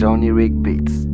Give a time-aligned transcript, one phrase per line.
[0.00, 1.09] Sony Rig Beats.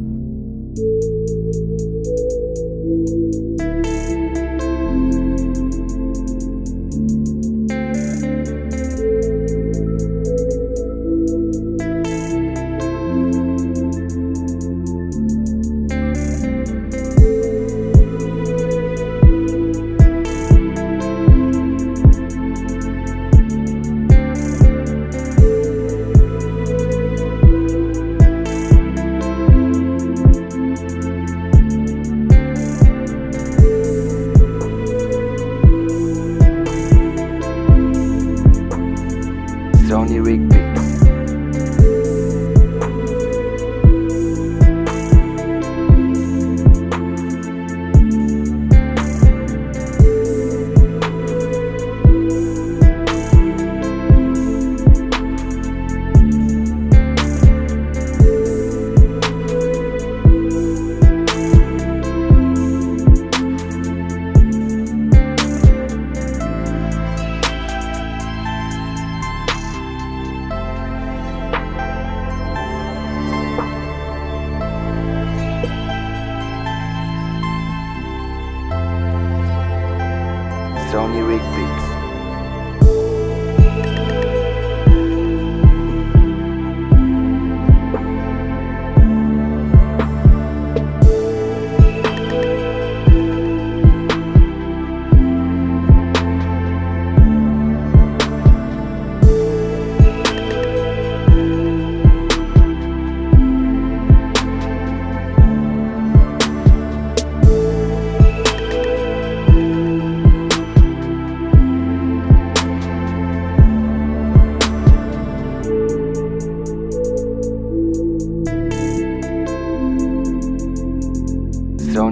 [80.97, 81.36] Sony Rig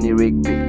[0.04, 0.63] Sony Rig Beats.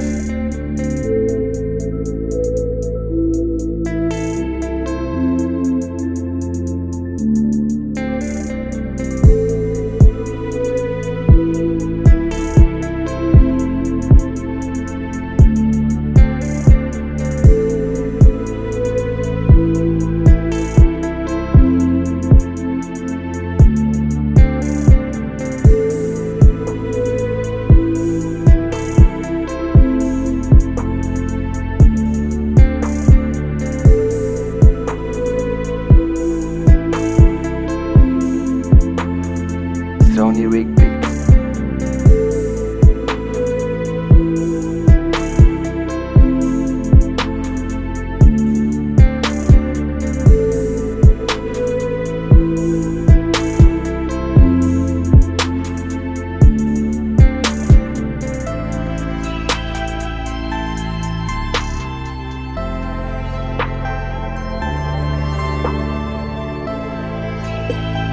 [67.68, 68.05] Bye.